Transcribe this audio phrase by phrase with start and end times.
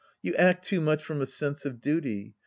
[0.23, 2.33] You act too much from a sense of duty.